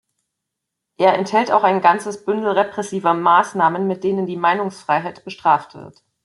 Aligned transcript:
Er 0.97 1.13
enthält 1.13 1.51
auch 1.51 1.63
ein 1.63 1.79
ganzes 1.79 2.25
Bündel 2.25 2.53
repressiver 2.53 3.13
Maßnahmen, 3.13 3.85
mit 3.87 4.03
denen 4.03 4.25
die 4.25 4.35
Meinungsfreiheit 4.35 5.23
bestraft 5.25 5.75
wird. 5.75 6.01